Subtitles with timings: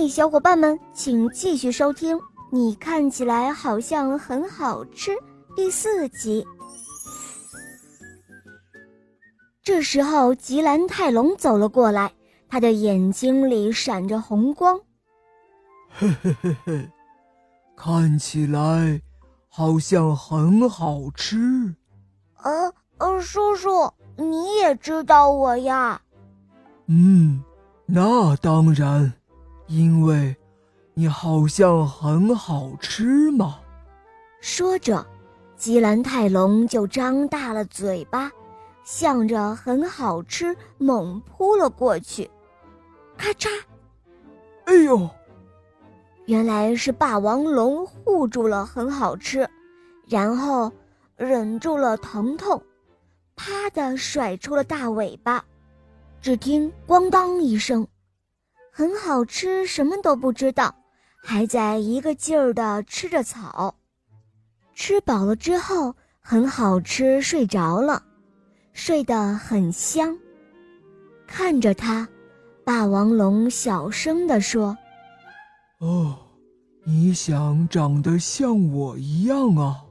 [0.00, 2.18] 嘿，小伙伴们，请继续收听。
[2.50, 5.10] 你看起来好像很好吃。
[5.54, 6.42] 第四集。
[9.62, 12.10] 这时候，吉兰泰龙走了过来，
[12.48, 14.80] 他的眼睛里闪着红光。
[15.90, 16.90] 嘿嘿嘿嘿，
[17.76, 19.02] 看起来
[19.50, 21.74] 好像很好吃。
[22.42, 26.00] 呃呃，叔叔，你也知道我呀？
[26.86, 27.44] 嗯，
[27.84, 29.12] 那当然。
[29.70, 30.36] 因为，
[30.94, 33.60] 你好像很好吃嘛。
[34.40, 35.06] 说着，
[35.56, 38.28] 吉兰泰龙就张大了嘴巴，
[38.82, 42.28] 向着很好吃猛扑了过去。
[43.16, 43.48] 咔嚓！
[44.64, 45.08] 哎呦！
[46.26, 49.48] 原来是霸王龙护住了很好吃，
[50.08, 50.72] 然后
[51.16, 52.60] 忍住了疼痛，
[53.36, 55.44] 啪的甩出了大尾巴。
[56.20, 57.86] 只听“咣当”一声。
[58.70, 60.74] 很好吃，什么都不知道，
[61.22, 63.74] 还在一个劲儿的吃着草。
[64.74, 68.02] 吃饱了之后，很好吃，睡着了，
[68.72, 70.16] 睡得很香。
[71.26, 72.08] 看着他，
[72.64, 74.76] 霸王龙小声地说
[75.78, 76.16] ：“哦，
[76.84, 79.84] 你想长得像我一样啊？”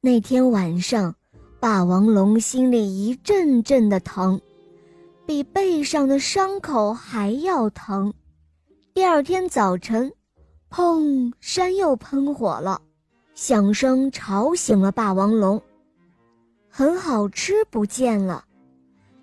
[0.00, 1.14] 那天晚上，
[1.60, 4.40] 霸王龙心里一阵阵的疼。
[5.26, 8.14] 比背上的伤口还要疼。
[8.94, 10.10] 第二天早晨，
[10.70, 11.32] 砰！
[11.40, 12.80] 山又喷火了，
[13.34, 15.60] 响声吵醒了霸王龙。
[16.70, 18.44] 很好吃不见了，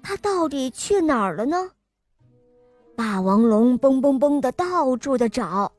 [0.01, 1.69] 它到底去哪儿了呢？
[2.95, 5.71] 霸王龙嘣嘣嘣的到处的找，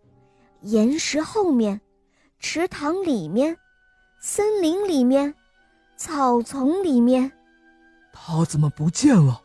[0.62, 1.80] 岩石后面，
[2.38, 3.56] 池塘里面，
[4.20, 5.32] 森林里面，
[5.96, 7.30] 草丛里面，
[8.12, 9.40] 它怎么不见了？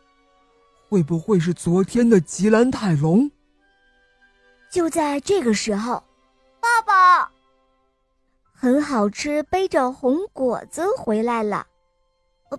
[0.90, 3.30] 会不会是昨天的吉兰泰龙？
[4.68, 6.02] 就在这个时候，
[6.60, 7.30] 爸爸，
[8.52, 11.64] 很好吃，背着红果子回来了。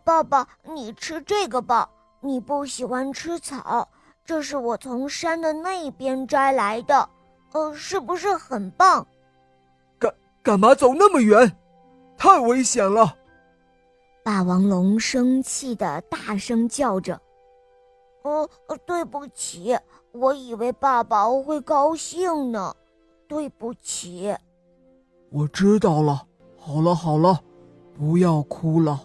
[0.06, 1.90] 爸爸，你吃这个吧，
[2.22, 3.86] 你不喜欢吃草，
[4.24, 7.10] 这是我从山的那边摘来的，
[7.52, 9.06] 呃，是不是很棒？
[10.00, 11.54] 干干嘛走那么远？
[12.18, 13.14] 太危险了！
[14.24, 17.22] 霸王龙生气的大声叫着。
[18.24, 19.78] 呃，对不起，
[20.12, 22.76] 我以为爸爸会高兴呢，
[23.28, 24.36] 对不起。
[25.30, 26.28] 我知道了，
[26.58, 27.40] 好了好了，
[27.98, 29.00] 不要哭了。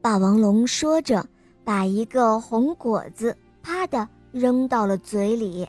[0.00, 1.26] 霸王龙说着，
[1.64, 5.66] 把一个红果子啪的扔到了嘴里。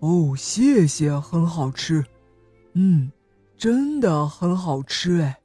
[0.00, 2.04] 哦，谢谢，很好吃，
[2.72, 3.12] 嗯，
[3.56, 5.38] 真的很好吃哎。